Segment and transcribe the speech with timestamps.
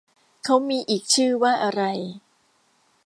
[0.43, 1.81] เค้ามีอีกชื่อว่าอะไร